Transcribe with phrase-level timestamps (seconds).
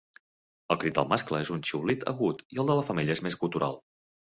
[0.75, 3.41] El crit del mascle és un xiulit agut, i el de la femella és més
[3.47, 3.81] gutural.